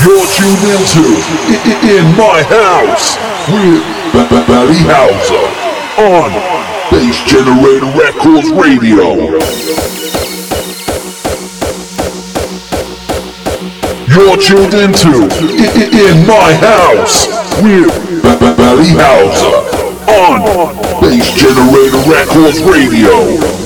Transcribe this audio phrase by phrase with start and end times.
[0.00, 1.04] You're tuned into
[1.84, 3.18] In My House
[3.52, 3.84] with
[4.46, 5.44] Valley Houser
[6.00, 6.30] on
[6.90, 9.36] Bass Generator Records Radio.
[14.08, 15.28] You're tuned into
[15.92, 17.26] In My House
[17.62, 17.92] with
[18.56, 19.56] Valley Houser
[20.08, 23.59] on Bass Generator Records Radio.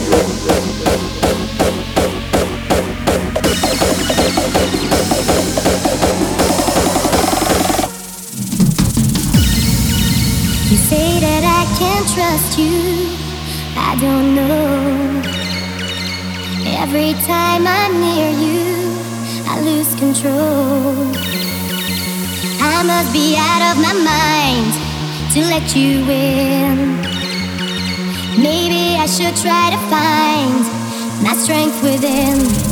[12.34, 13.14] Trust you,
[13.76, 15.22] I don't know.
[16.82, 18.90] Every time I'm near you,
[19.46, 21.14] I lose control.
[22.60, 24.72] I must be out of my mind
[25.32, 27.02] to let you in.
[28.42, 30.64] Maybe I should try to find
[31.22, 32.63] my strength within.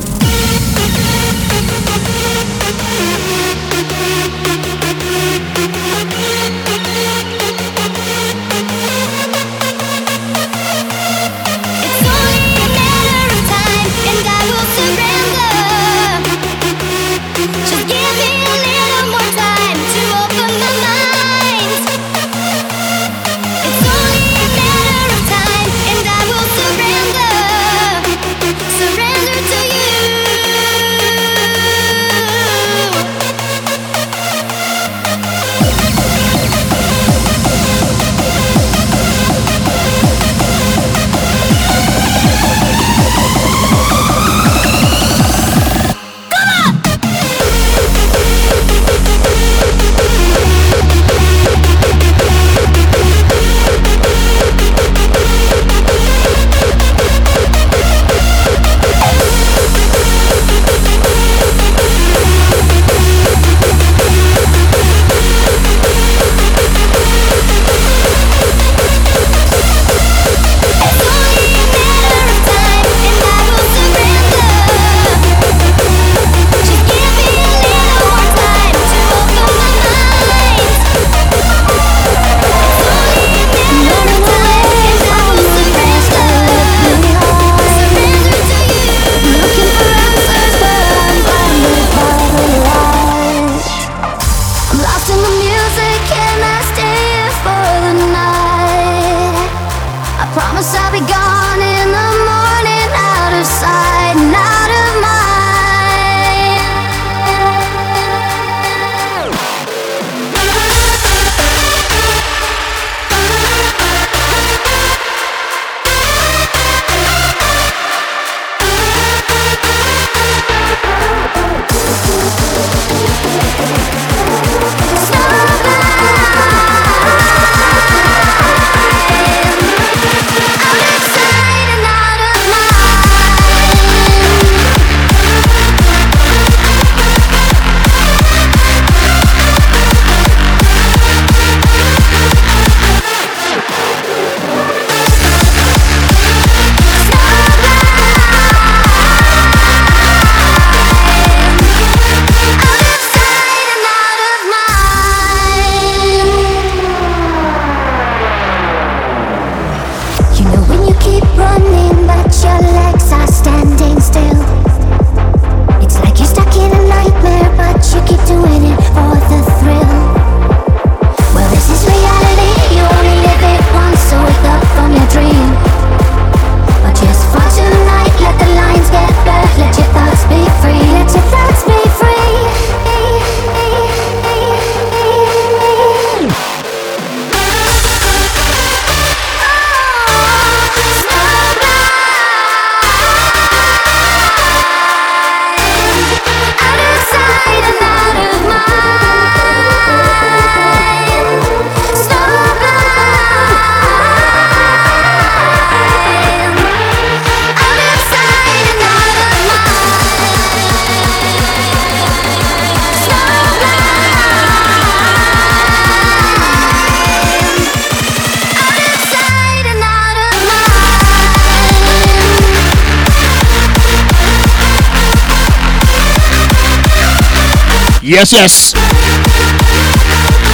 [228.12, 228.74] Yes, yes.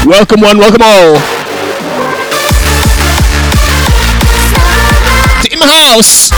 [0.07, 1.15] Welcome one, welcome all.
[5.43, 6.31] To In the House.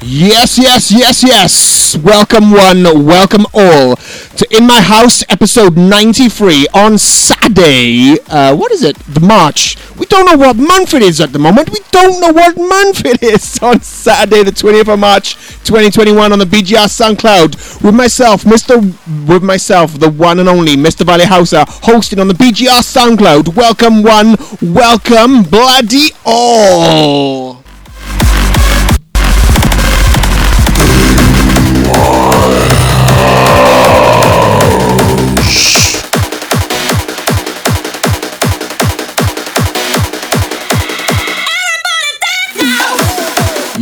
[0.00, 1.71] Yes, yes, yes, yes.
[1.96, 8.16] Welcome one, welcome all to In My House episode 93 on Saturday.
[8.28, 8.96] Uh, what is it?
[9.00, 9.76] The March.
[9.98, 11.70] We don't know what month it is at the moment.
[11.70, 15.34] We don't know what month it is on Saturday, the 20th of March,
[15.64, 18.80] 2021 on the BGR SoundCloud with myself, Mr.
[19.28, 21.04] with myself, the one and only Mr.
[21.04, 23.54] Valley Houser, hosting on the BGR SoundCloud.
[23.54, 27.61] Welcome one, welcome bloody all.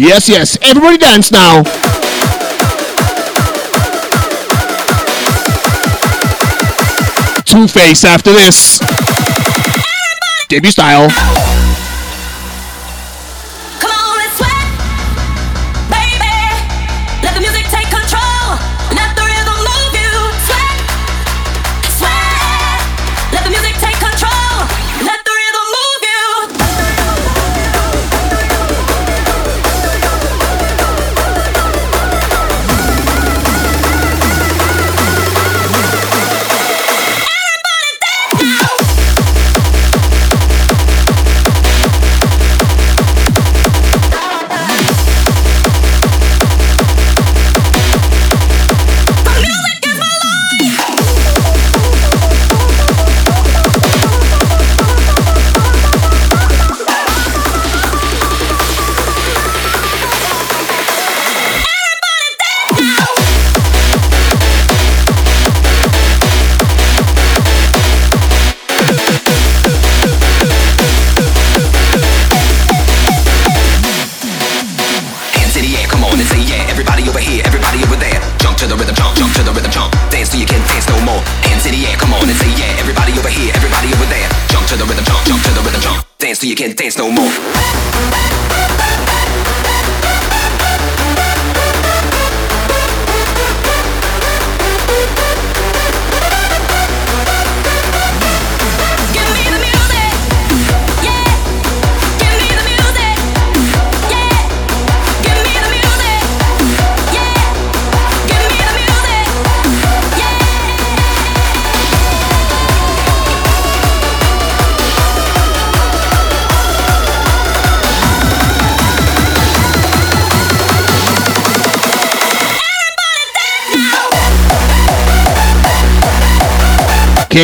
[0.00, 0.56] Yes, yes.
[0.62, 1.62] Everybody dance now.
[7.44, 8.79] Two Face after this.
[10.49, 11.50] Debut style.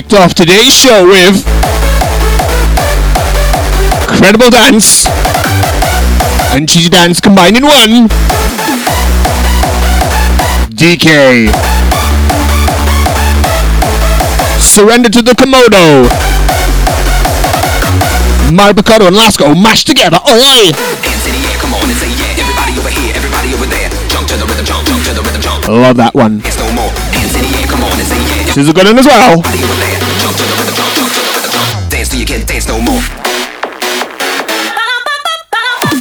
[0.08, 1.34] Kicked off today's show with
[4.08, 5.04] Incredible Dance
[6.54, 8.06] and Cheesy Dance combined in one.
[10.70, 11.50] Deekay.
[14.60, 16.06] Surrender to the Komodo.
[18.54, 20.20] Marbacato and Lasco mashed together.
[20.28, 20.72] Oi, oi.
[20.72, 22.26] Hands in the air, come on and say yeah.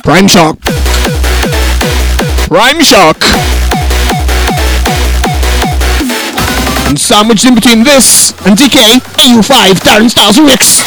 [0.05, 0.61] Primeshock.
[2.45, 3.17] Prime Shock.
[6.87, 10.84] And sandwiched in between this and Deekay, AU5, Darren Styles Ricks.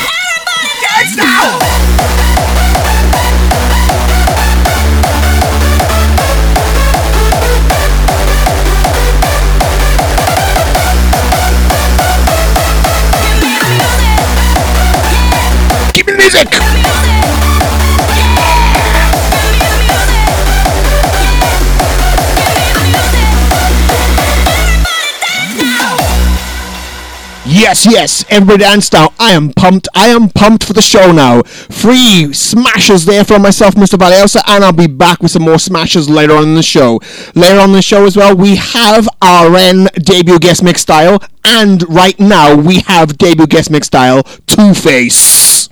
[27.59, 29.13] Yes, yes, everybody dance now.
[29.19, 29.89] I am pumped.
[29.93, 31.43] I am pumped for the show now.
[31.43, 33.99] Three smashes there from myself, Mr.
[33.99, 37.01] Valley Houser, and I'll be back with some more smashes later on in the show.
[37.35, 41.83] Later on in the show as well, we have Aren debut guest mix style, and
[41.93, 45.67] right now we have debut guest mix style Two Face.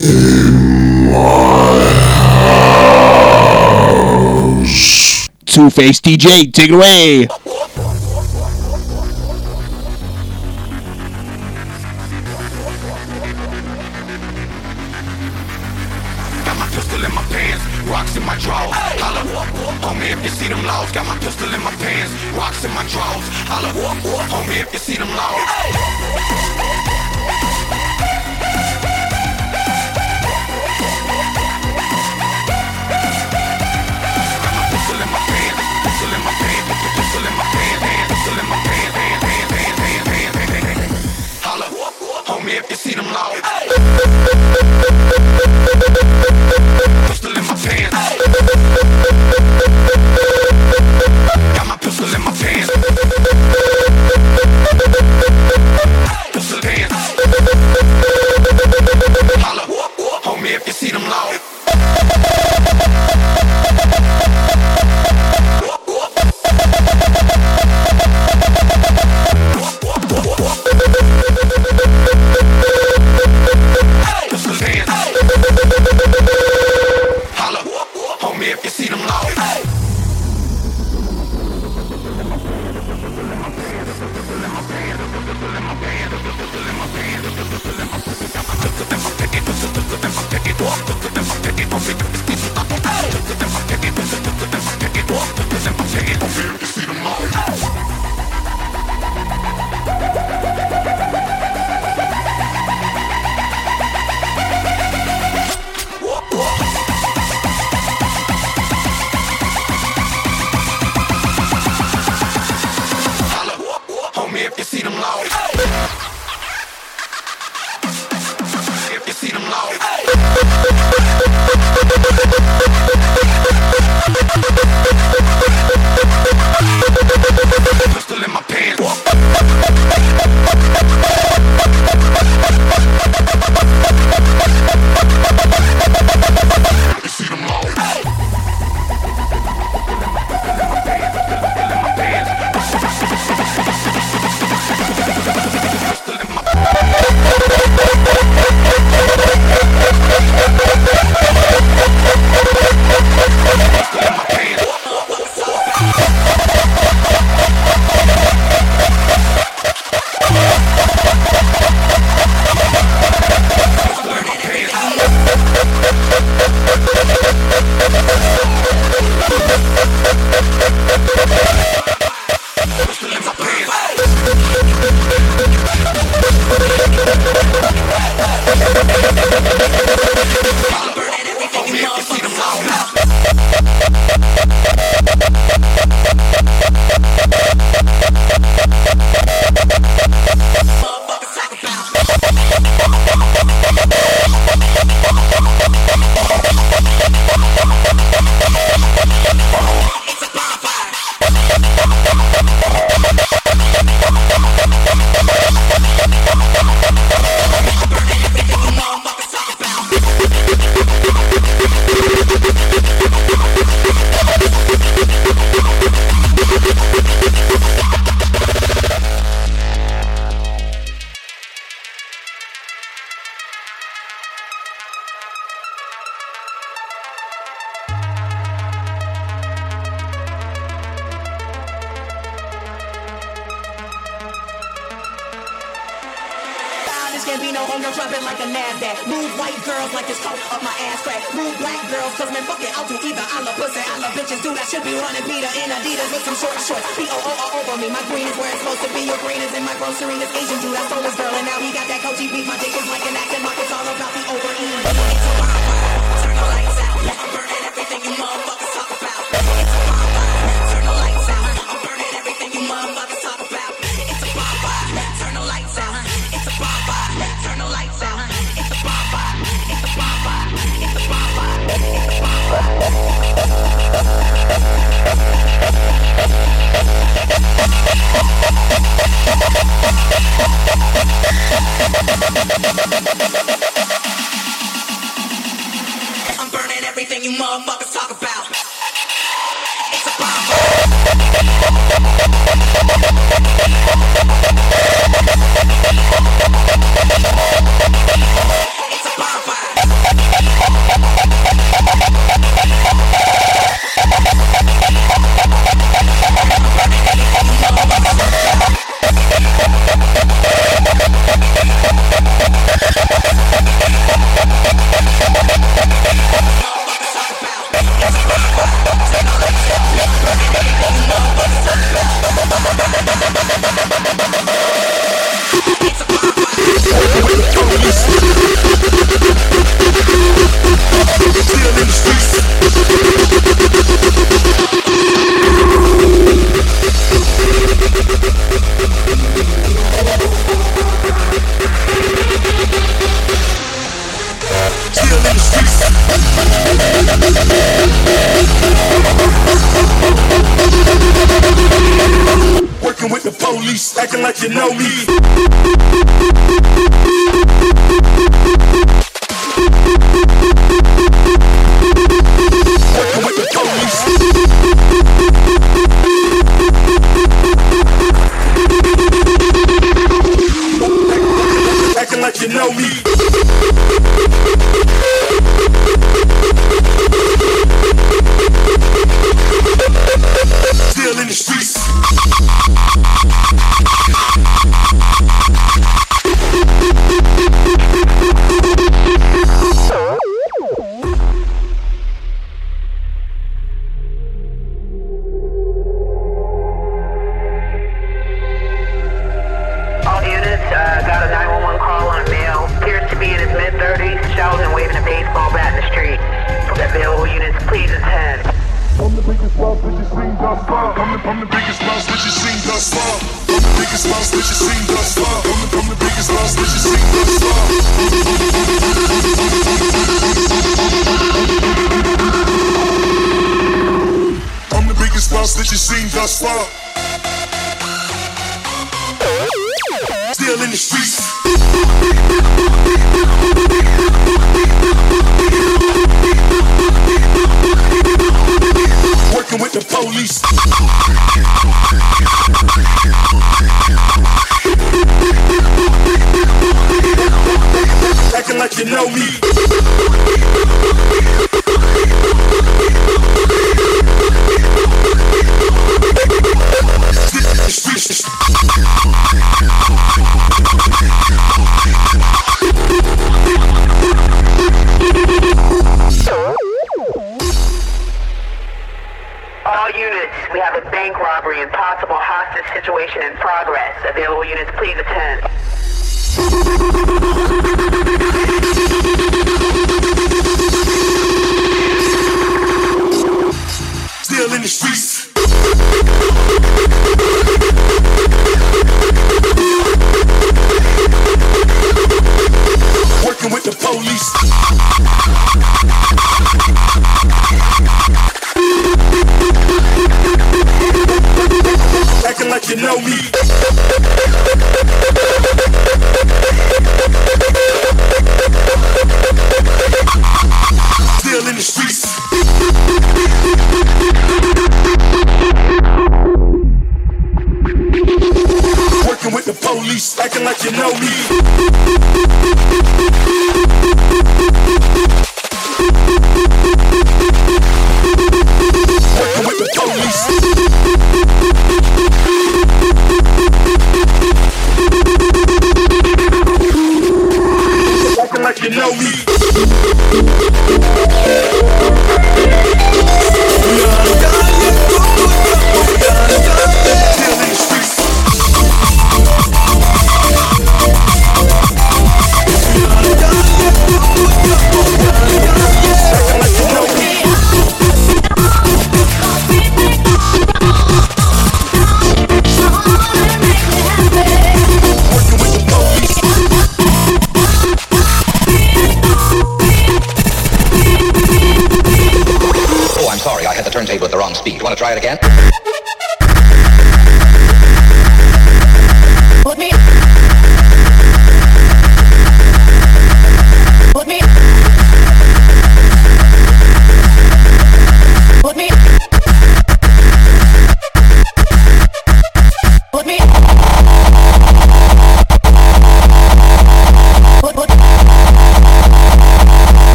[5.47, 8.06] Two Face DJ, take it away.
[18.27, 18.75] my drawers.
[19.01, 19.23] Holla,
[19.87, 20.91] on me if you see them laws.
[20.91, 23.27] Got my pistol in my pants, rocks in my drawers.
[23.47, 23.71] Holla,
[24.35, 26.57] on me if you see them laws.
[42.57, 43.45] if you see them loud.
[43.45, 44.56] Hey.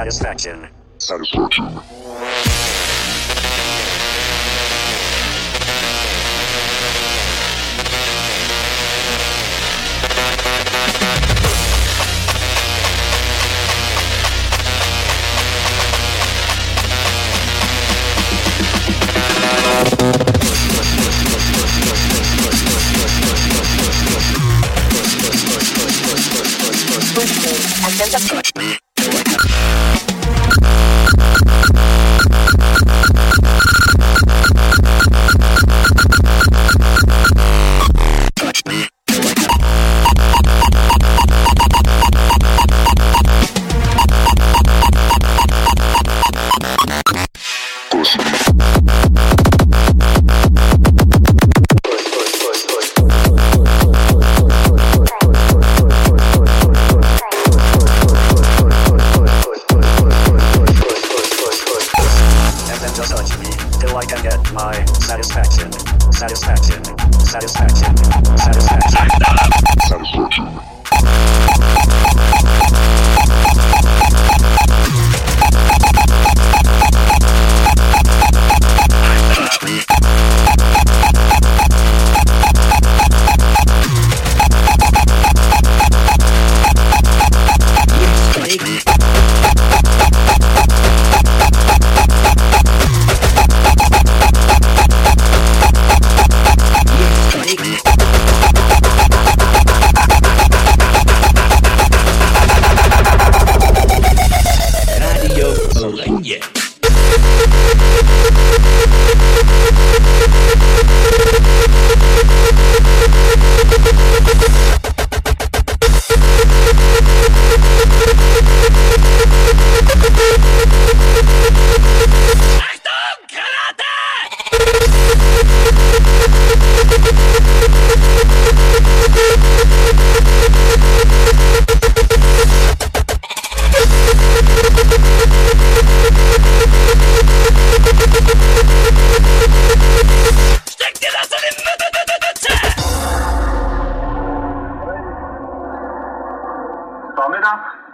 [0.00, 0.66] Satisfaction.
[0.96, 1.82] Satisfaction.
[28.00, 28.49] Satisfaction.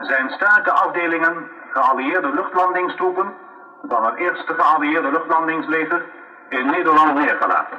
[0.00, 3.34] Zijn sterke afdelingen geallieerde luchtlandingstroepen
[3.82, 6.04] van het eerste geallieerde luchtlandingsleger
[6.48, 7.78] in Nederland neergelaten.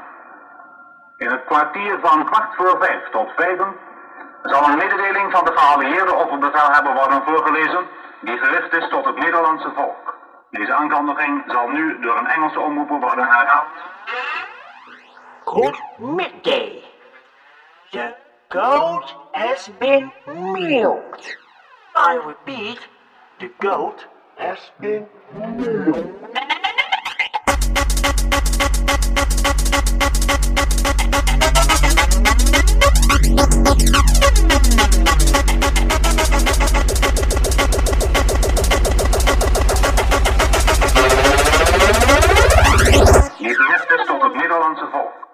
[1.17, 3.75] In het kwartier van kwart voor vijf tot vijven
[4.43, 7.88] zal een mededeling van de geallieerde opperbevelhebber worden voorgelezen
[8.19, 10.15] die gericht is tot het Nederlandse volk.
[10.49, 13.67] Deze aankondiging zal nu door een Engelse omroeper worden herhaald.
[15.43, 16.84] Good midday.
[17.89, 18.15] The
[18.47, 20.13] goat has been
[20.53, 21.47] milked.
[22.00, 22.78] I repeat,
[23.40, 24.06] the goat
[24.38, 25.08] has been
[43.38, 45.27] Die gericht is tot het Nederlandse volk.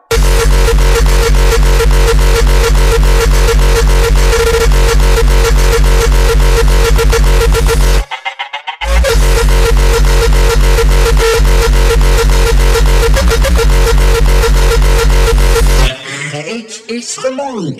[16.94, 17.80] Is the moon.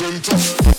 [0.00, 0.77] wondering if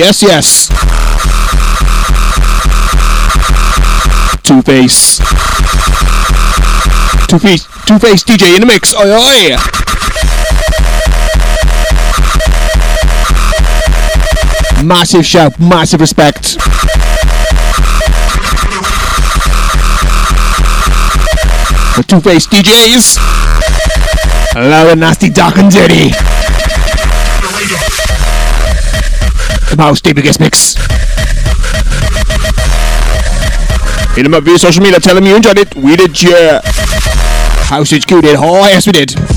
[0.00, 0.68] Yes, yes.
[4.42, 5.18] Two Face.
[7.28, 7.66] Two Face.
[7.84, 8.94] Two Face DJ in the mix.
[8.94, 9.56] Oi, oi.
[14.86, 16.54] Massive shout, massive respect.
[21.96, 23.18] The Two Face DJs.
[24.54, 26.12] Hello, nasty, dark and dirty.
[29.80, 30.74] Deep guest mix.
[34.14, 35.74] Hit him up via social media, tell him you enjoyed it.
[35.74, 36.60] We did, yeah.
[37.64, 38.36] House HQ did.
[38.36, 39.29] Oh, yes, we did.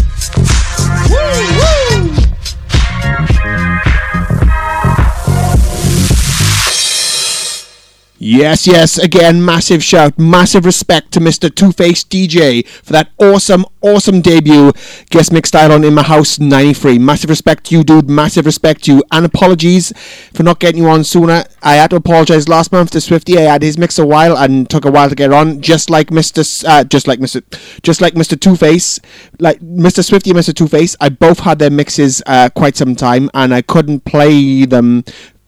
[8.36, 11.54] Yes, yes, again, massive shout, massive respect to Mr.
[11.54, 14.72] Two Face DJ for that awesome, awesome debut
[15.12, 16.98] guest mix style on In My House 93.
[16.98, 19.94] Massive respect to you, dude, massive respect to you, and apologies
[20.34, 21.44] for not getting you on sooner.
[21.62, 23.38] I had to apologize last month to Swifty.
[23.38, 26.08] I had his mix a while and took a while to get on, just like
[26.08, 26.40] Mr.
[26.40, 27.44] S- Uh, just like Mr.
[27.84, 28.40] Just like Mr.
[28.40, 29.00] Two Face,
[29.38, 30.04] like Mr.
[30.04, 30.56] Swifty and Mr.
[30.56, 30.96] Two Face.
[31.00, 35.04] I both had their mixes uh, quite some time, and I couldn't play them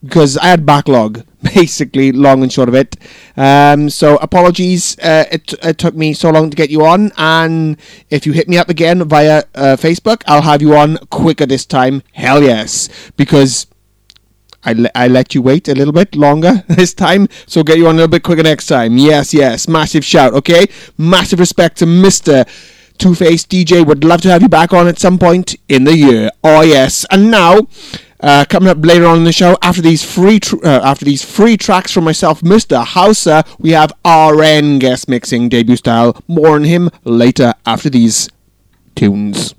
[0.06, 2.96] because I had backlog, basically, long and short of it.
[3.36, 7.78] Um, so apologies, uh, it, it took me so long to get you on, and
[8.10, 11.66] if you hit me up again via uh, Facebook, I'll have you on quicker this
[11.66, 12.04] time.
[12.14, 13.68] Hell yes, because
[14.64, 17.88] I, le- I let you wait a little bit longer this time, so get you
[17.88, 18.98] on a little bit quicker next time.
[18.98, 20.68] Yes, yes, massive shout, okay?
[20.98, 22.48] Massive respect to Mr.
[22.98, 23.86] Two Face DJ.
[23.86, 26.30] Would love to have you back on at some point in the year.
[26.44, 27.68] Oh yes, and now.
[28.22, 31.24] Uh, coming up later on in the show, after these free tr- uh, after these
[31.24, 32.84] free tracks from myself, Mr.
[32.84, 36.22] Houser, we have Aren guest mixing debut style.
[36.28, 38.30] More on him later after these
[38.96, 39.54] tunes.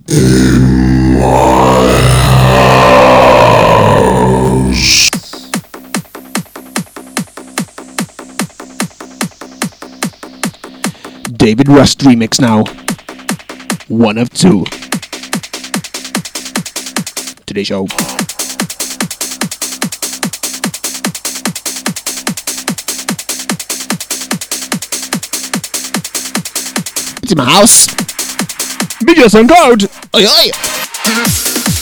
[11.36, 12.64] David Rust remix now.
[13.88, 14.64] One of two.
[17.46, 17.86] Today's show.
[27.28, 27.86] In my house.
[29.02, 29.82] Videos on guard.
[30.14, 31.75] Oi, oi.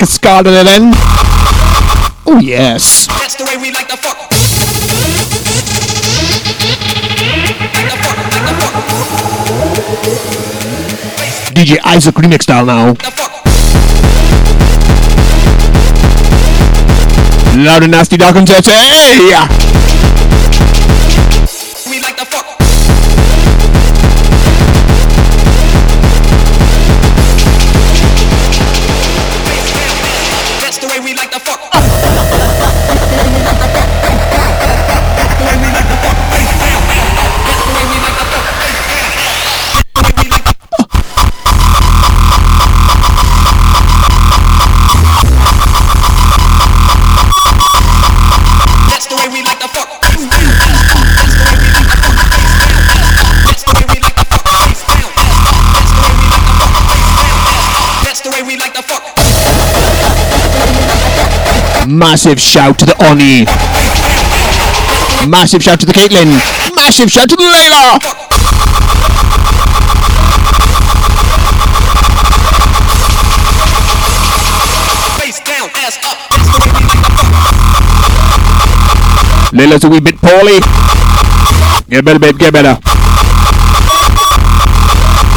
[0.00, 0.94] Nice bit of Cascada at the end.
[2.26, 3.06] Oh yes.
[3.06, 4.16] That's the way we like to fuck.
[11.54, 12.94] DJ Isaac remix style now.
[17.62, 18.70] Loud and nasty dark and dirty.
[18.70, 19.79] Hey!
[61.90, 63.44] Massive shout to the Oni.
[65.28, 66.30] Massive shout to the Caitlin.
[66.76, 67.98] Massive shout to the Layla.
[75.18, 76.16] Face down, ass up.
[76.30, 77.26] That's the way we like to.
[79.56, 80.60] Layla's a wee bit poorly.
[81.88, 82.38] Get better, babe.
[82.38, 82.78] Get better.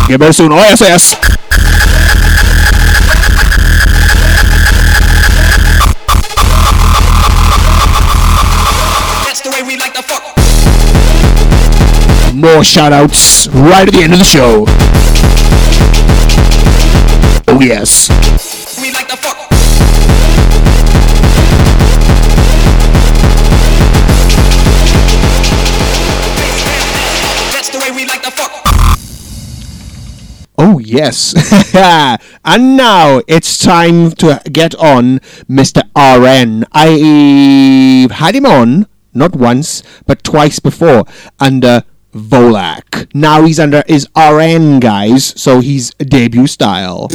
[0.08, 0.52] Get better soon.
[0.52, 1.33] Oh yes, yes.
[12.44, 14.66] More shout outs right at the end of the show.
[17.48, 18.10] Oh yes.
[18.82, 19.50] We like to fuck.
[27.54, 28.52] That's the way we like to fuck.
[30.58, 31.34] Oh yes.
[32.44, 35.20] and now it's time to get on
[35.50, 35.82] Mr.
[35.96, 36.66] Aren.
[36.74, 41.06] I've had him on not once but twice before
[41.40, 41.82] under uh,
[42.14, 43.10] Volak.
[43.14, 47.10] Now he's under his Aren guys, so he's debut style.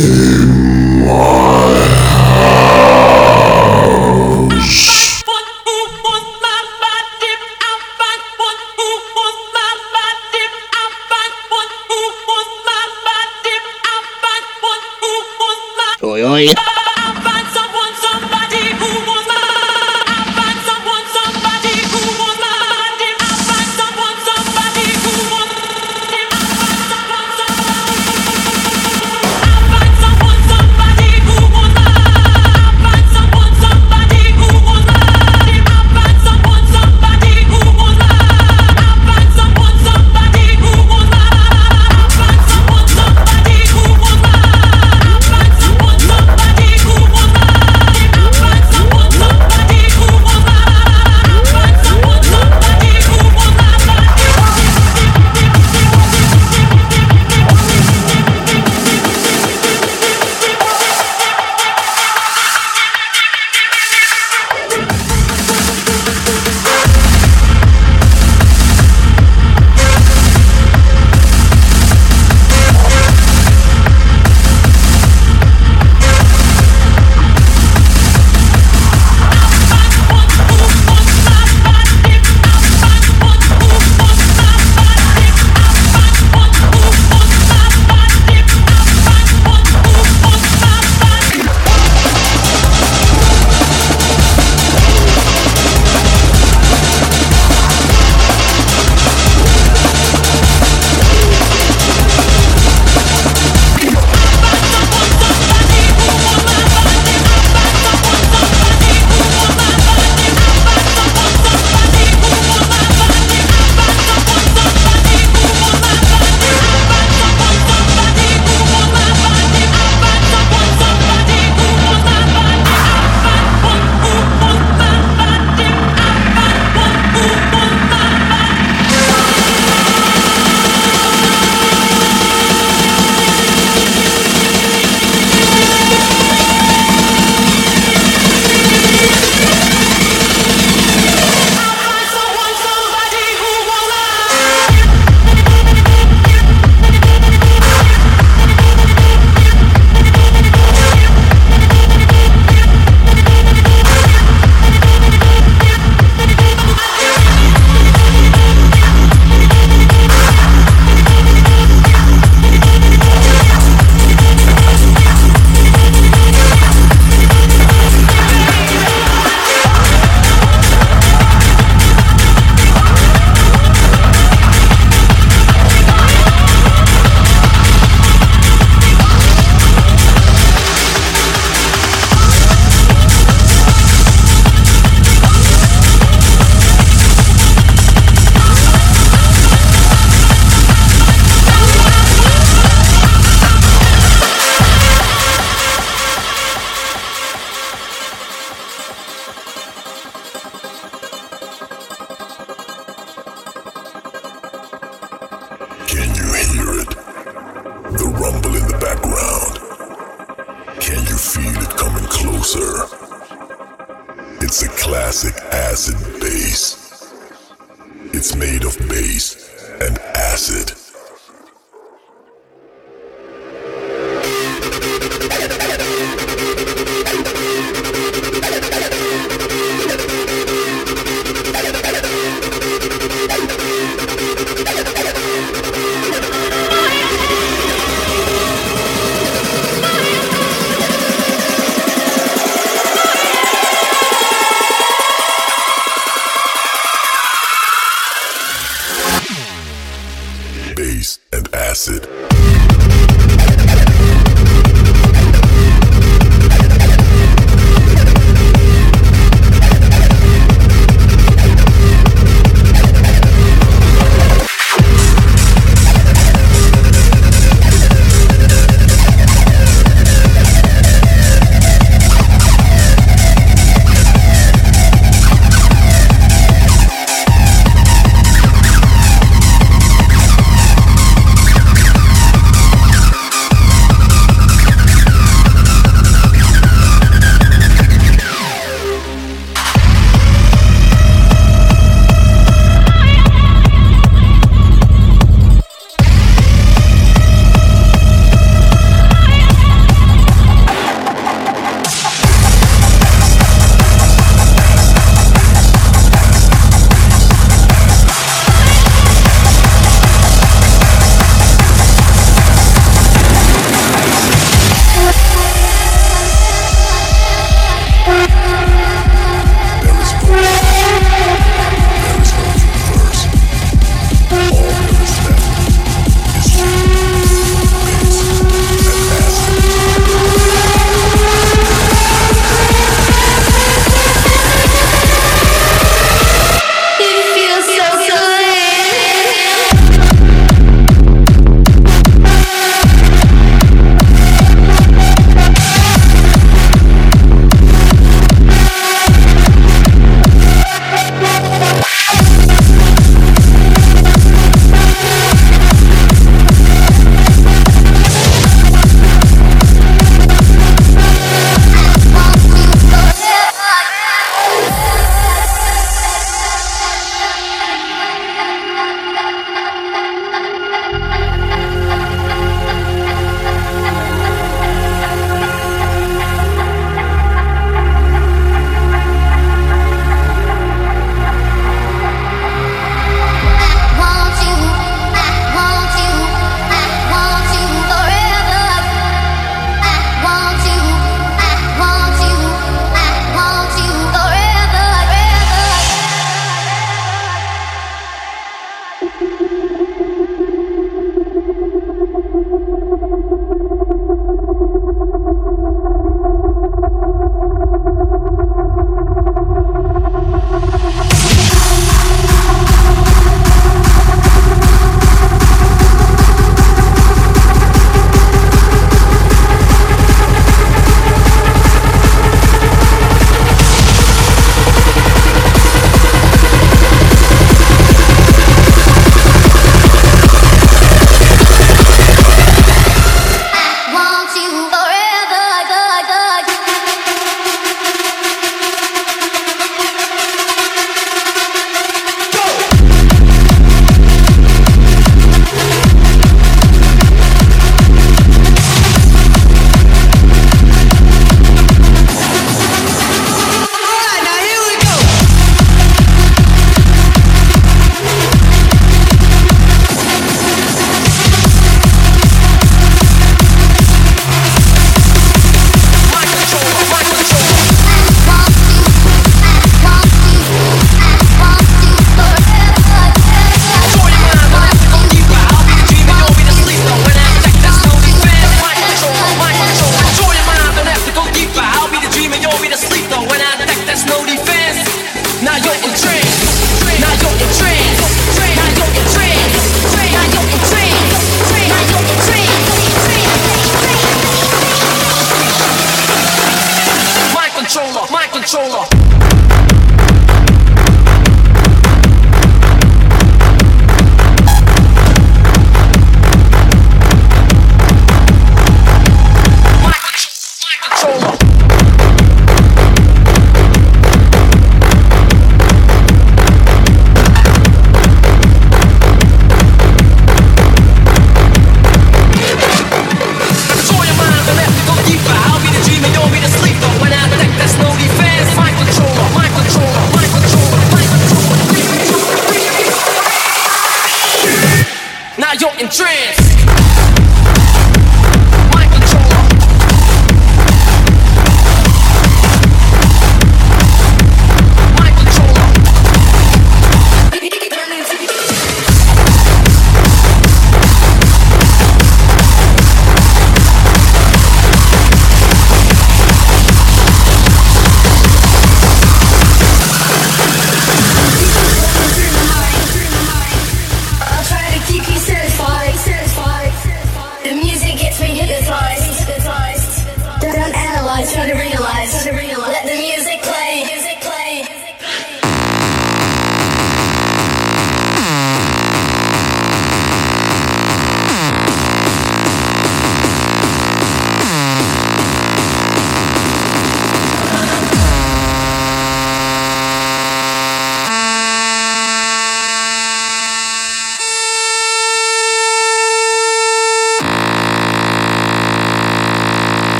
[16.02, 16.77] Oi oi.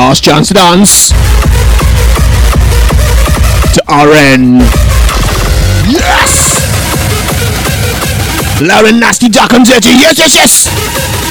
[0.00, 1.10] Last chance to dance.
[3.74, 4.60] To Aren.
[5.92, 6.56] Yes!
[8.62, 9.90] And nasty, dark and dirty.
[9.90, 11.29] Yes, yes, yes!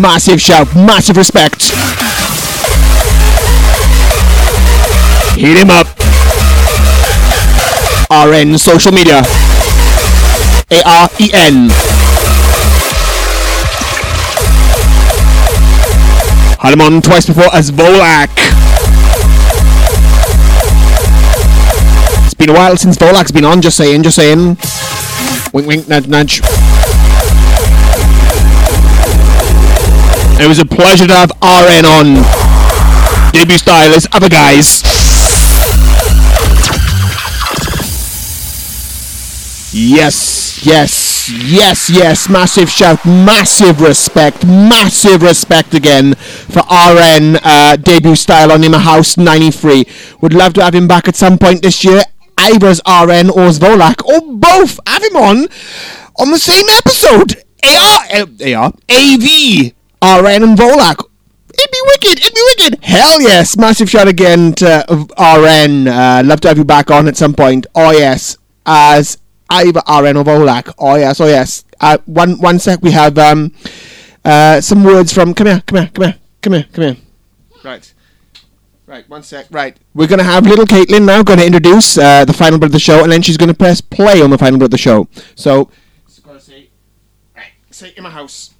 [0.00, 1.60] Massive shout, massive respect.
[5.36, 5.86] Hit him up.
[8.10, 9.22] Aren social media.
[10.70, 11.68] A R E N.
[16.60, 18.30] Had him on twice before as Volak.
[22.24, 24.56] It's been a while since Volak's been on, just saying, just saying.
[25.52, 26.40] Wink, wink, nudge, nudge.
[30.40, 32.14] It was a pleasure to have Aren on.
[33.32, 34.82] Debut style as other guys.
[39.72, 42.28] Yes, yes, yes, yes.
[42.28, 48.78] Massive shout, massive respect, massive respect again for Aren uh, debut style on In My
[48.78, 49.84] House 93.
[50.22, 52.02] Would love to have him back at some point this year.
[52.38, 54.80] Either as Aren or as Volak, or both.
[54.88, 55.48] Have him on
[56.18, 57.44] on the same episode.
[57.62, 59.72] AR, AR, AV,
[60.02, 61.04] Aren and Volak.
[61.52, 62.18] It'd be wicked.
[62.20, 62.84] It'd be wicked.
[62.84, 63.56] Hell yes.
[63.56, 64.84] Massive shout again to
[65.18, 65.88] Aren.
[65.88, 67.66] Uh, love to have you back on at some point.
[67.74, 68.38] Oh yes.
[68.64, 69.18] As
[69.50, 70.72] either Aren or Volak.
[70.78, 71.20] Oh yes.
[71.20, 71.64] Oh yes.
[71.80, 72.80] Uh, one one sec.
[72.82, 73.52] We have um,
[74.24, 75.34] uh, some words from.
[75.34, 75.62] Come here.
[75.66, 75.90] Come here.
[75.92, 76.18] Come here.
[76.42, 76.66] Come here.
[76.72, 76.96] Come here.
[77.64, 77.92] Right.
[78.90, 79.46] Right, one sec.
[79.52, 81.22] Right, we're gonna have little Caitlin now.
[81.22, 83.80] Going to introduce uh, the final bit of the show, and then she's gonna press
[83.80, 85.06] play on the final bit of the show.
[85.36, 85.70] So,
[86.40, 86.70] say,
[87.70, 88.50] say in my house.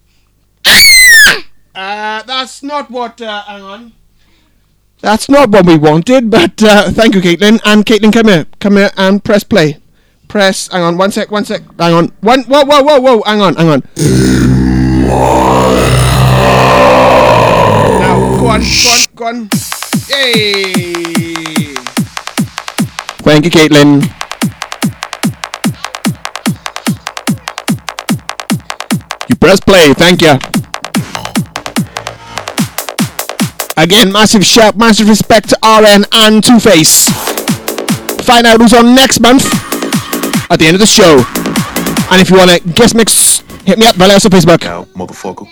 [1.74, 3.20] Uh, that's not what.
[3.20, 3.92] Uh, hang on.
[5.00, 7.60] That's not what we wanted, but uh, thank you, Caitlin.
[7.64, 9.78] And Caitlin, come here, come here, and press play.
[10.28, 10.68] Press.
[10.68, 11.62] Hang on, one sec, one sec.
[11.78, 12.42] Hang on, one.
[12.44, 13.22] Whoa, whoa, whoa, whoa.
[13.22, 13.82] Hang on, hang on.
[17.98, 19.48] Now, go on, go on, go on.
[20.10, 21.74] Yay!
[23.22, 24.02] Thank you, Caitlin.
[29.28, 29.94] You press play.
[29.94, 30.38] Thank you.
[33.80, 37.08] Again, massive shout, massive respect to Aren and Two Face.
[38.26, 39.46] Find out who's on next month
[40.50, 41.24] at the end of the show.
[42.12, 44.60] And if you want to guest mix, hit me up, Valley Houser on Facebook.
[44.64, 45.48] Now, motherfucker.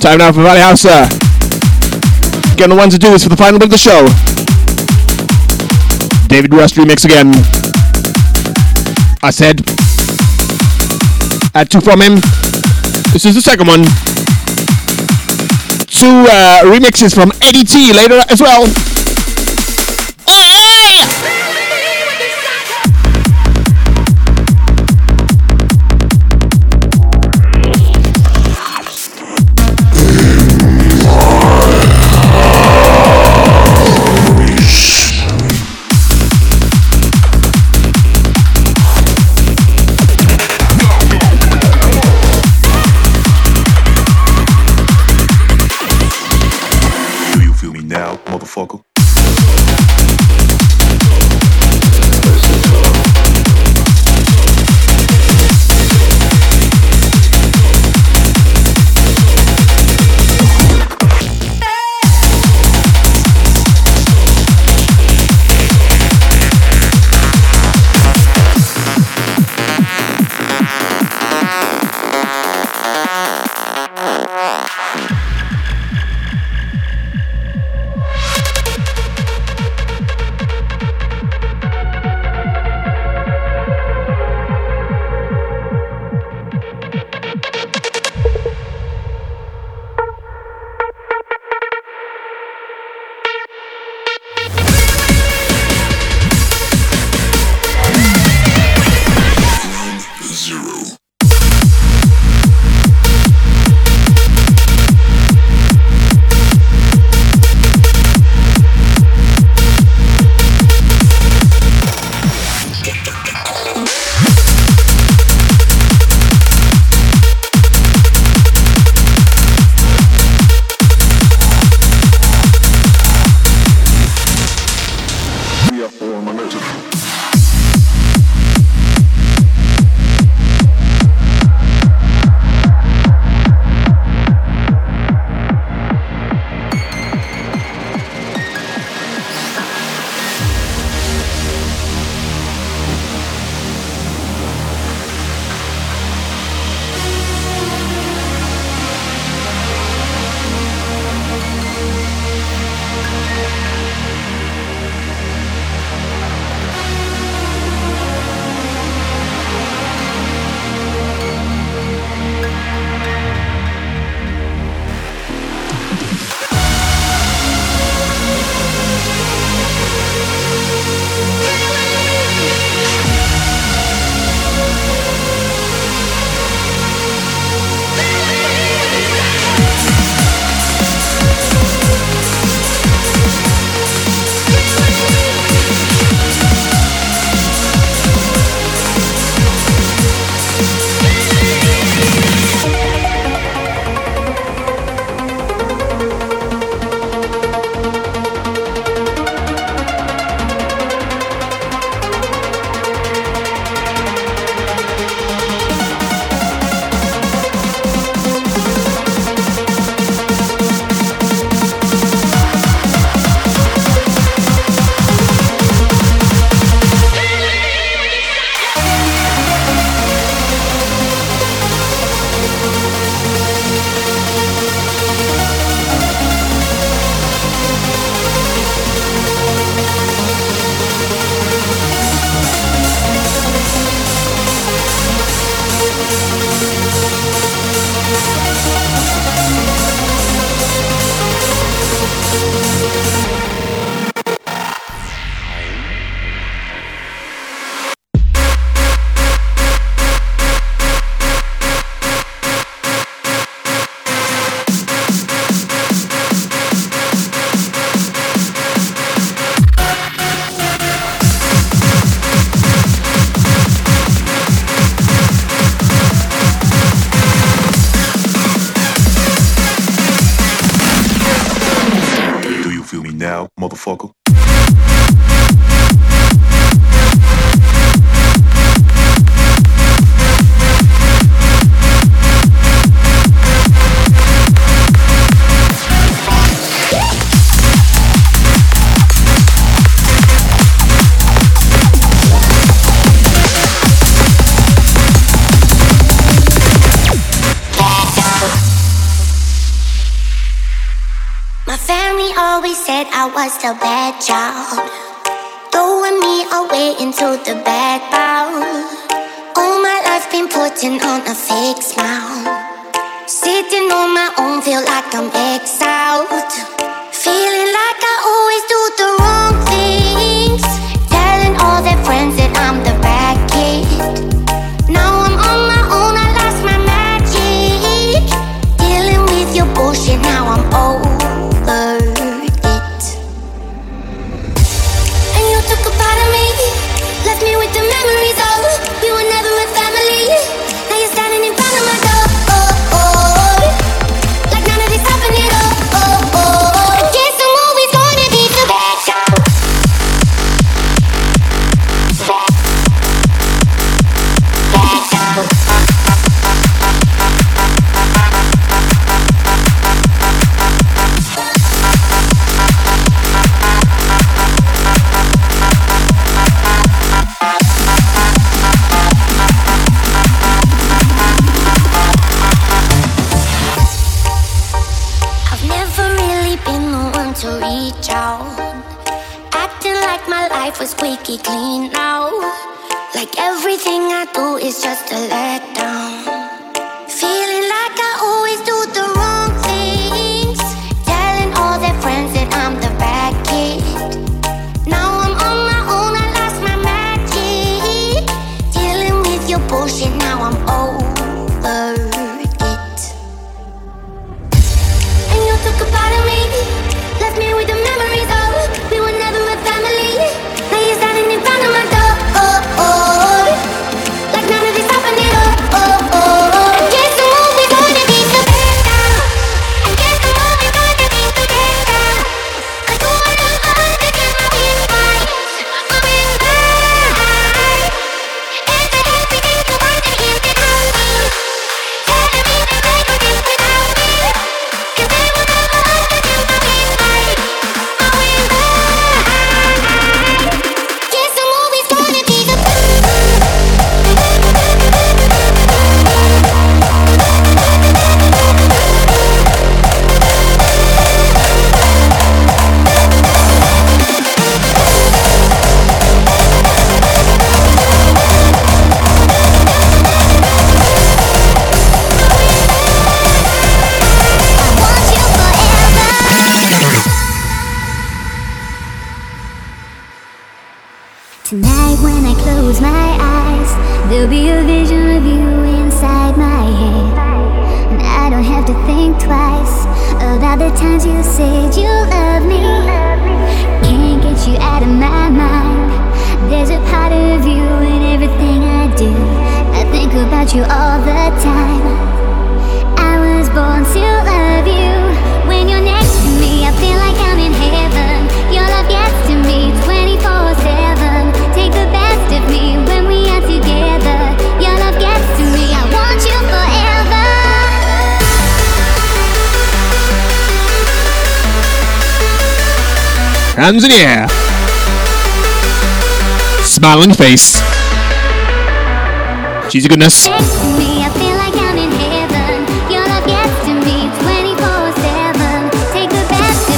[0.00, 0.88] Time now for Valley Houser.
[0.90, 1.08] Uh,
[2.56, 4.08] getting the ones to do is for the final bit of the show.
[6.28, 7.28] David Rust remix again.
[9.22, 9.60] I said,
[11.54, 12.14] add two from him.
[13.12, 13.84] This is the second one.
[15.98, 18.68] Two uh, remixes from Eddie T later as well.
[48.58, 48.87] Now,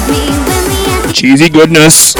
[0.08, 2.14] me when we are Cheesy goodness.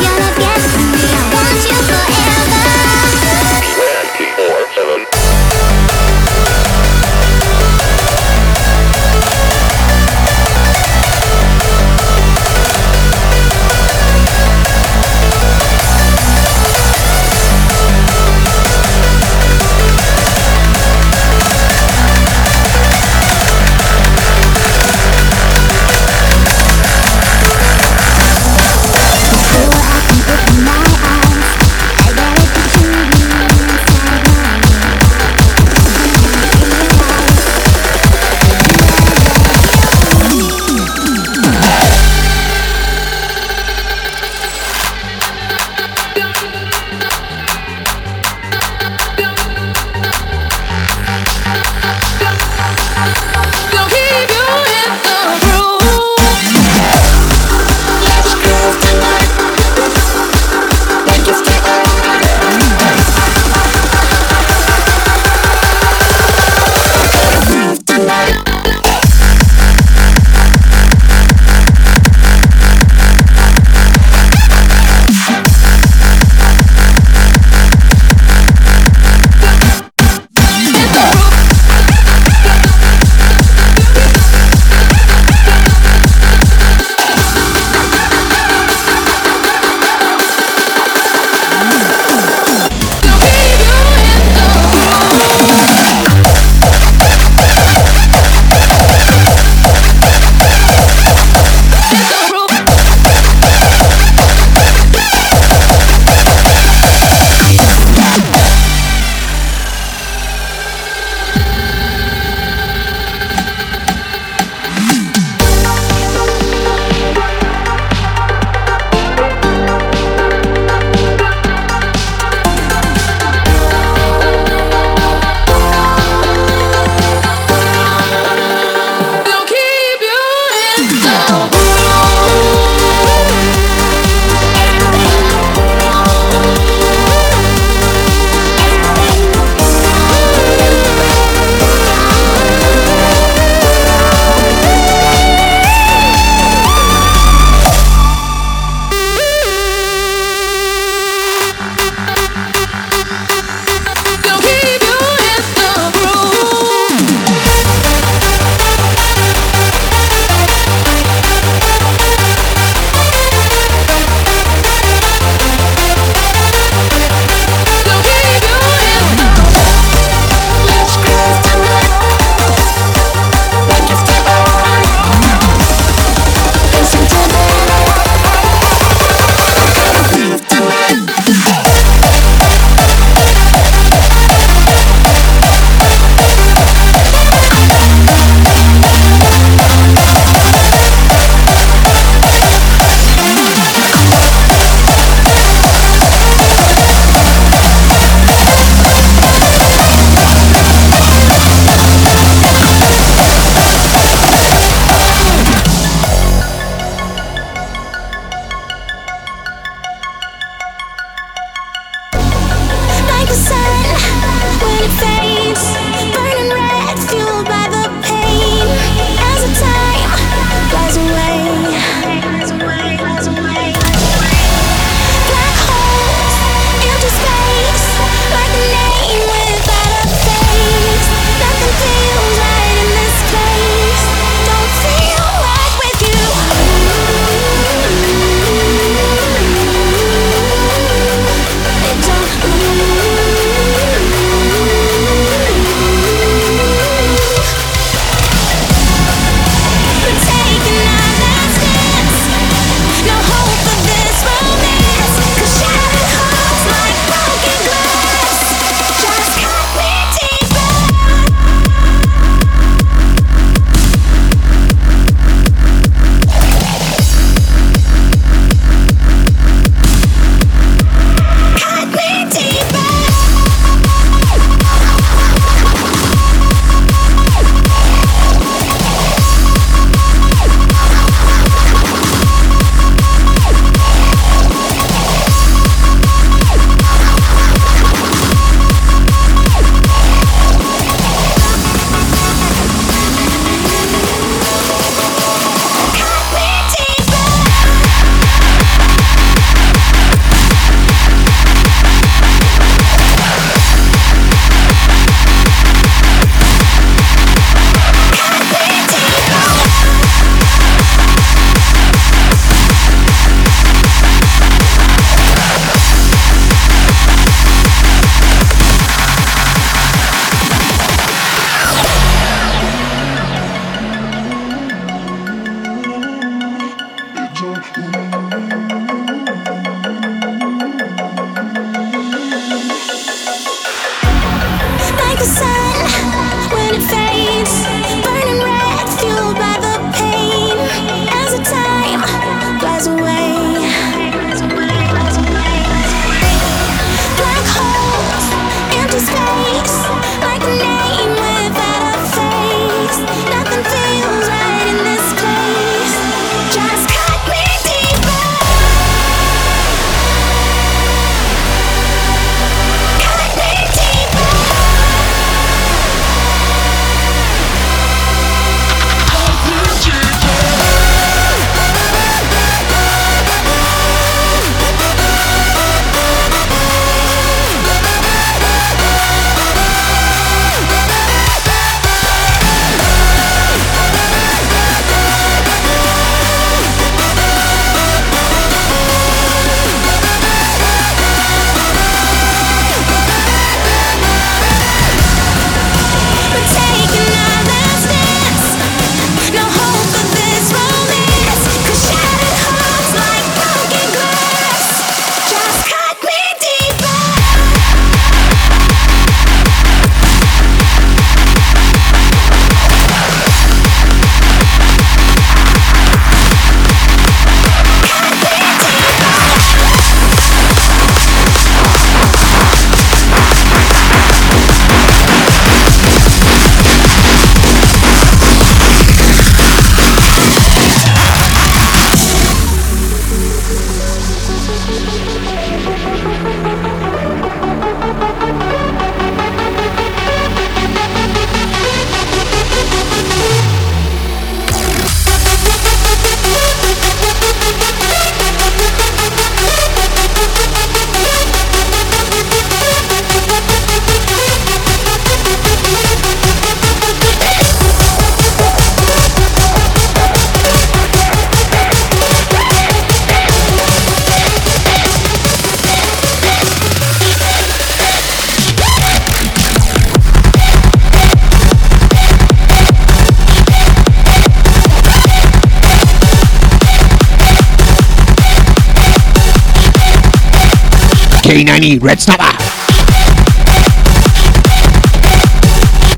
[481.31, 482.25] K90 Red Snapper.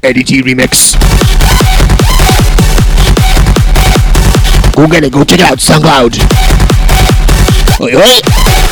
[0.06, 0.92] Eddie T remix.
[4.74, 6.20] Go get it, go check it out, SoundCloud.
[7.80, 8.71] Oi, oi.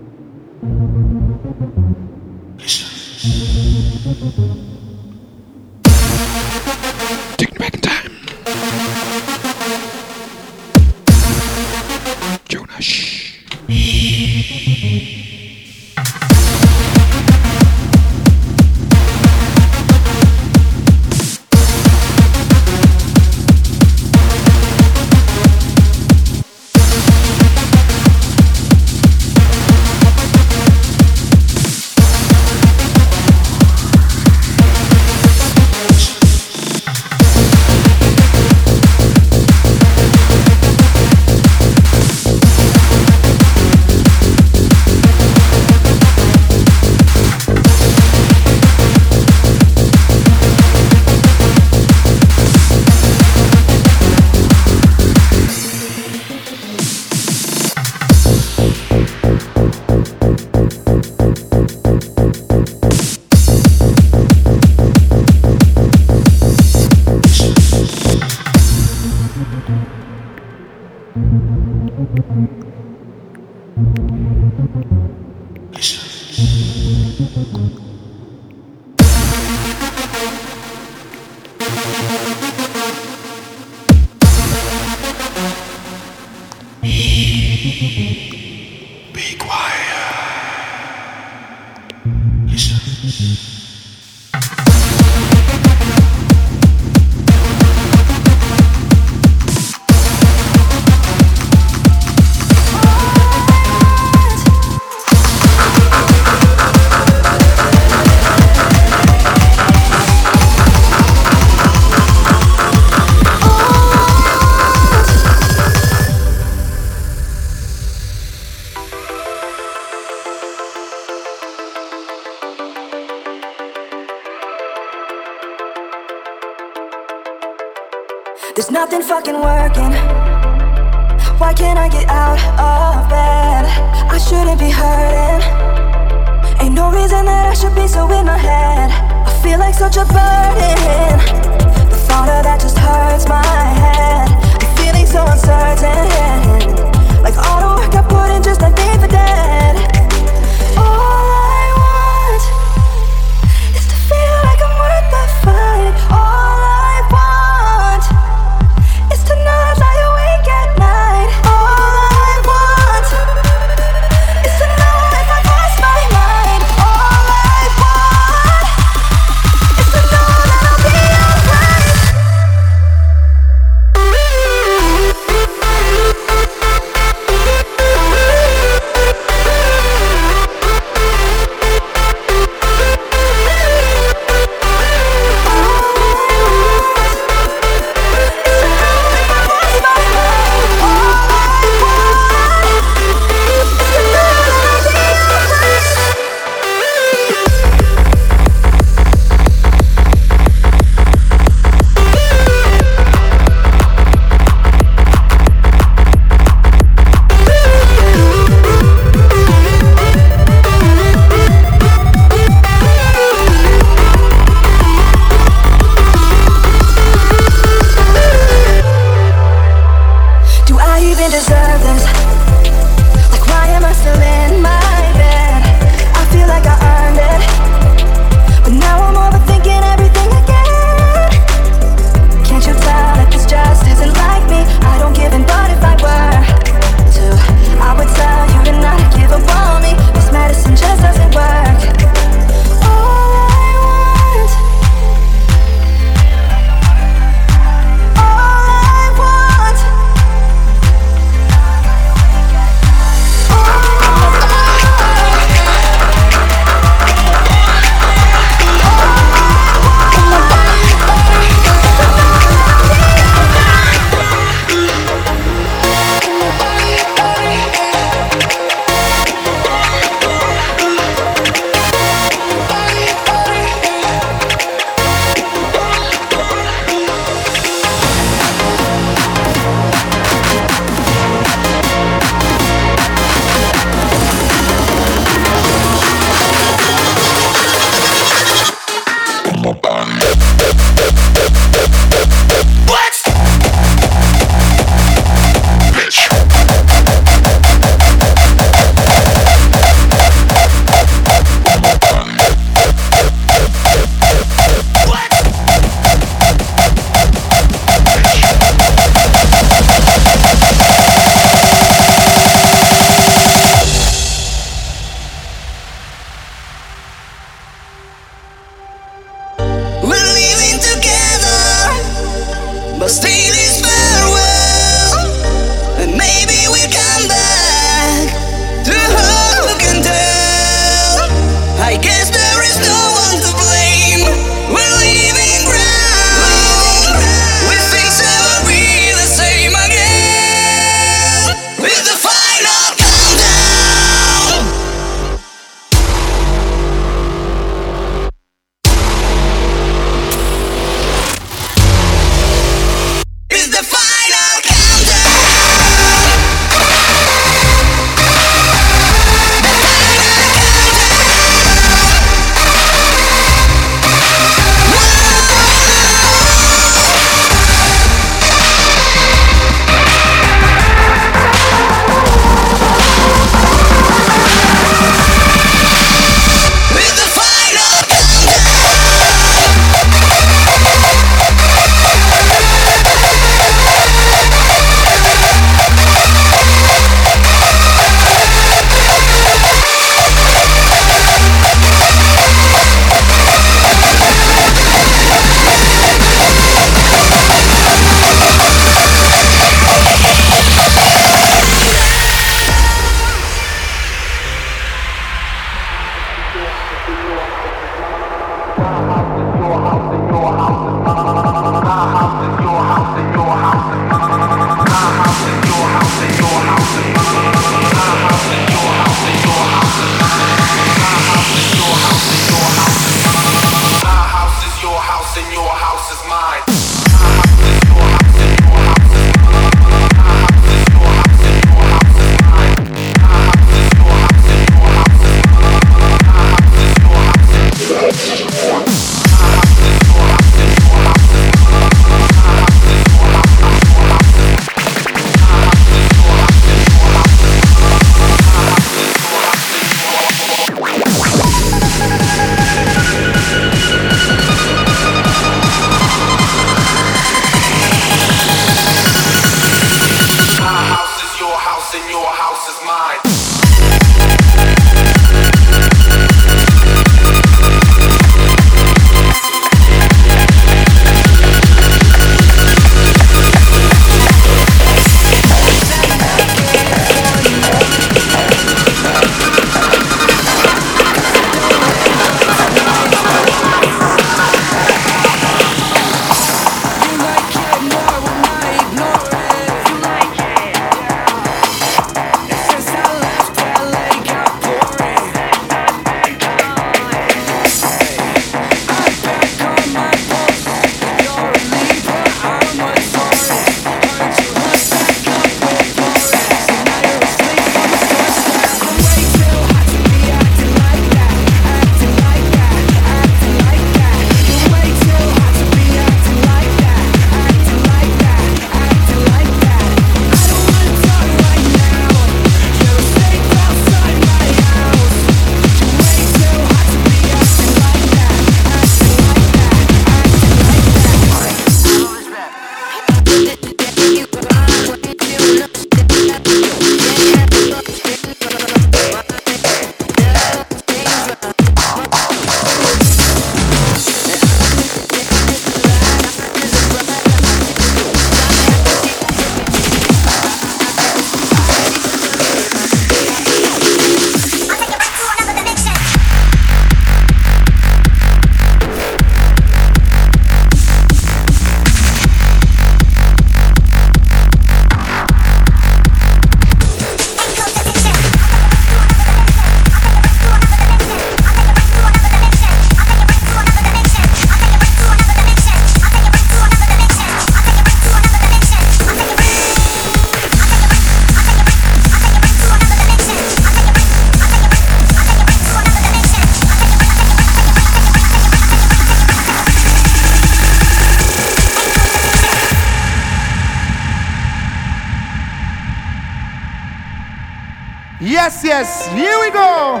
[598.24, 600.00] Yes, yes, here we go.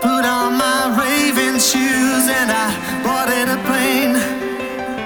[0.00, 2.72] Put on my raving shoes and I
[3.04, 4.16] boarded a plane.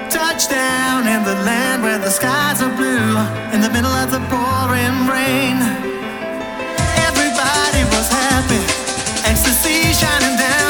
[0.09, 3.17] Touchdown in the land where the skies are blue
[3.51, 5.59] in the middle of the pouring rain.
[7.03, 8.63] Everybody was happy,
[9.27, 10.62] ecstasy shining down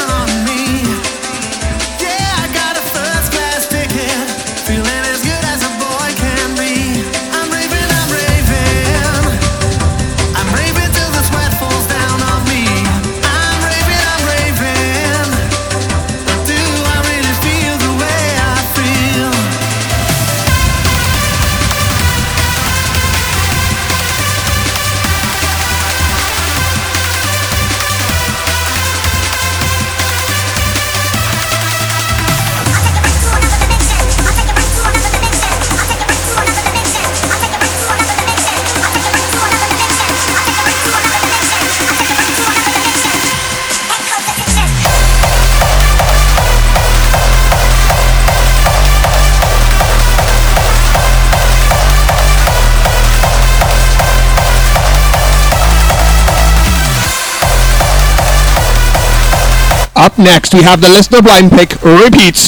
[60.14, 62.46] Up next, we have the listener blind pick repeats.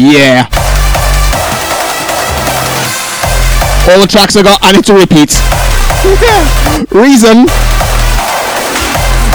[0.00, 0.48] Yeah.
[3.92, 5.28] All the tracks I got, and it's a repeat.
[6.90, 7.44] Reason.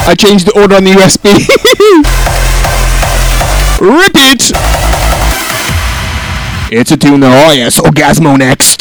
[0.09, 1.37] I changed the order on the USB.
[3.79, 4.51] repeat.
[6.75, 7.23] It's a tune.
[7.23, 8.80] Oh yes, Orgasmo next.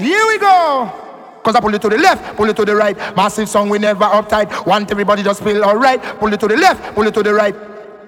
[0.00, 0.90] Here we go.
[1.42, 2.96] Cause I pull it to the left, pull it to the right.
[3.16, 4.66] Massive song, we never uptight.
[4.66, 6.02] Want everybody just feel alright.
[6.18, 7.54] Pull it to the left, pull it to the right.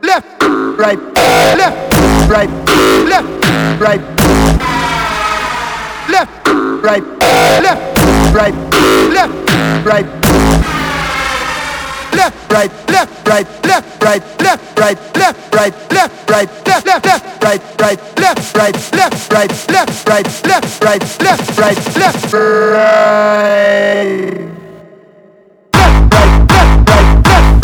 [0.02, 2.50] Left, right, left, right,
[3.08, 4.00] left, right.
[6.10, 6.46] Left,
[6.82, 7.02] right,
[7.62, 8.54] left, right,
[9.12, 10.21] left, right.
[12.14, 17.40] Left, right, left, right, left, right, left, right, left, right, left, right, left, right, left,
[17.42, 21.96] right, left, right, left, right, left, right, left, right, left, right, left, right, left, right,
[21.96, 23.02] left, right.
[26.92, 27.61] To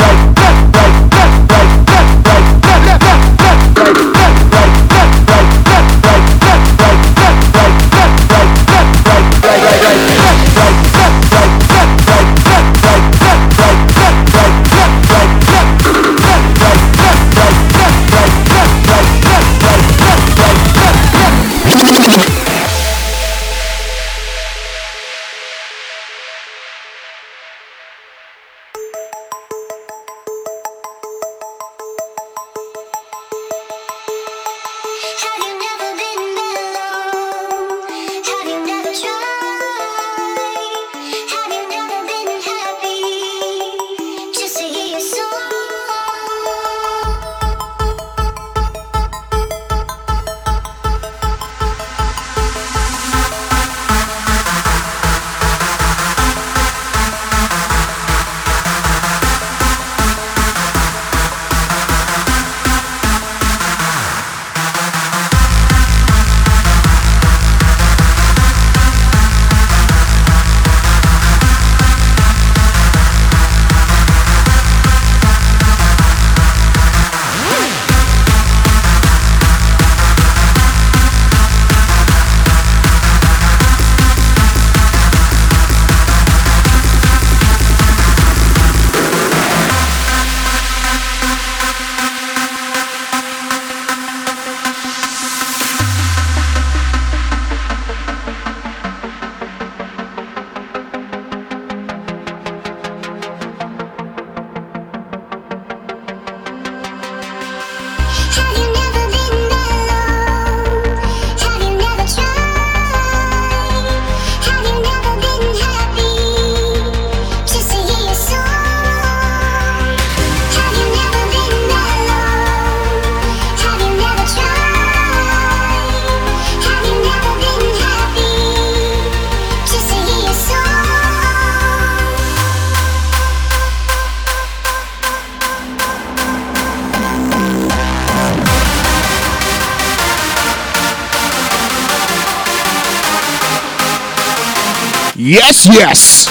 [145.68, 146.26] Yes.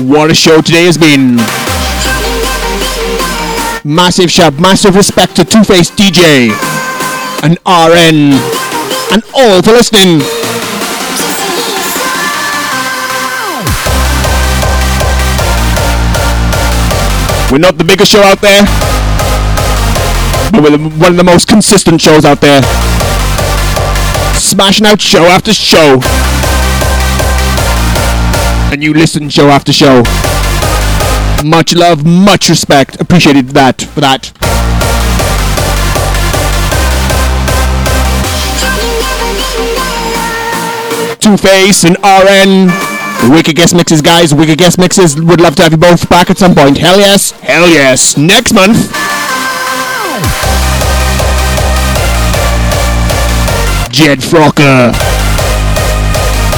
[0.00, 1.34] What a show today has been.
[3.82, 6.50] Massive shout, massive respect to TwoFace DJ
[7.42, 8.38] and Aren
[9.10, 10.20] and all for listening.
[17.50, 18.62] We're not the biggest show out there,
[20.52, 22.62] but we're one of the most consistent shows out there.
[24.38, 25.98] Smashing out show after show.
[28.72, 30.04] And you listen show after show.
[31.44, 33.00] Much love, much respect.
[33.00, 34.32] Appreciated that for that.
[41.20, 42.70] TwoFace and Aren.
[43.34, 44.32] Wicked guest mixes, guys.
[44.32, 45.20] Wicked guest mixes.
[45.20, 46.78] Would love to have you both back at some point.
[46.78, 47.32] Hell yes.
[47.32, 48.16] Hell yes.
[48.16, 48.92] Next month.
[53.92, 54.94] Jed Frocker.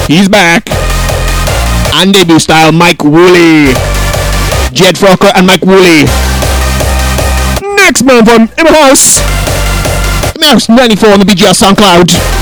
[0.06, 0.71] He's back.
[2.02, 3.74] And debut style Mike Woolley.
[4.72, 6.02] Jed Frocker and Mike Woolley.
[7.76, 9.18] Next man from In House.
[10.34, 12.41] In House 94 on the BGR SoundCloud.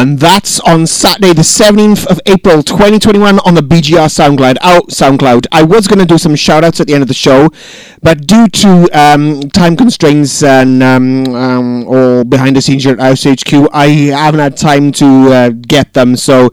[0.00, 4.56] And that's on Saturday, the 17th of April 2021 on the BGR SoundCloud.
[4.62, 5.46] Out SoundCloud.
[5.52, 7.50] I was going to do some shout outs at the end of the show,
[8.02, 13.00] but due to um, time constraints and um, um, or behind the scenes here at
[13.00, 16.16] House HQ, I haven't had time to uh, get them.
[16.16, 16.48] So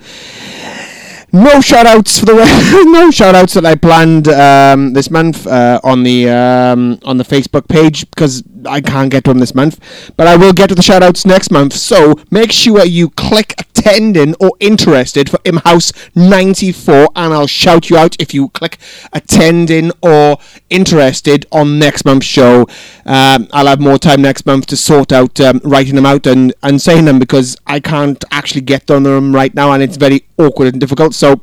[1.34, 5.46] No shout outs for the re- no shout outs that I planned um, this month
[5.46, 9.56] uh, on the um, on the Facebook page because I can't get to them this
[9.56, 9.80] month.
[10.16, 11.74] But I will get to the shout outs next month.
[11.74, 17.90] So make sure you click attending or interested for Im House 94 and I'll shout
[17.90, 18.78] you out if you click
[19.14, 20.38] attending or
[20.70, 22.68] interested on next month's show.
[23.06, 26.54] Um, I'll have more time next month to sort out um, writing them out and,
[26.64, 30.26] and saying them because I can't actually get on them right now and it's very
[30.38, 31.14] awkward and difficult.
[31.14, 31.42] So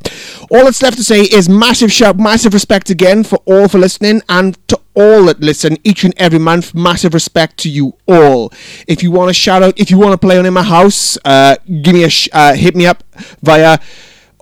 [0.51, 4.23] all that's left to say is massive shout, massive respect again for all for listening
[4.29, 6.75] and to all that listen each and every month.
[6.75, 8.53] Massive respect to you all.
[8.87, 11.19] If you want to shout out, if you want to play on in my house,
[11.25, 13.03] uh, give me a sh- uh, hit me up
[13.43, 13.79] via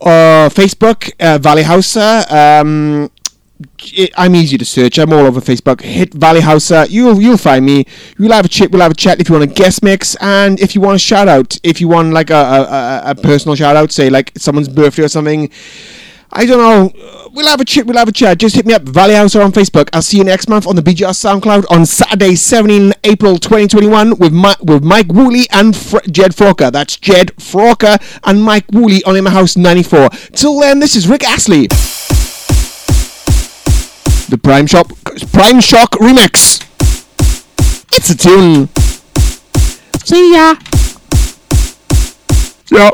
[0.01, 2.25] uh, Facebook, uh, Valley Houser.
[2.29, 3.11] Um,
[3.95, 4.99] it, I'm easy to search.
[4.99, 5.81] I'm all over Facebook.
[5.83, 6.87] Hit Valley Houser.
[6.89, 7.85] You'll you'll find me.
[8.19, 8.71] We'll have a chat.
[8.71, 10.99] We'll have a chat if you want a guest mix and if you want a
[10.99, 11.59] shout out.
[11.63, 15.09] If you want like a, a, a personal shout out, say like someone's birthday or
[15.09, 15.51] something.
[16.33, 17.22] I don't know.
[17.35, 17.87] We'll have a chat.
[17.87, 18.39] We'll have a chat.
[18.39, 19.89] Just hit me up, Valley Houser on Facebook.
[19.95, 24.33] I'll see you next month on the BGR SoundCloud on Saturday, 17 April 2021 with
[24.63, 26.71] with Mike Woolley and Fr- Jed Froker.
[26.71, 30.11] That's Jed Froker and Mike Woolley on My House 94.
[30.35, 31.69] Till then, this is Rick Astley.
[34.29, 36.61] The Prime Shop Primeshock remix.
[37.95, 38.69] It's a tune.
[40.05, 40.55] See ya.
[42.71, 42.91] Yeah.